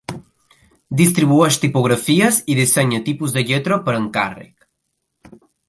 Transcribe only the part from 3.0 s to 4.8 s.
tipus de lletra per encàrrec.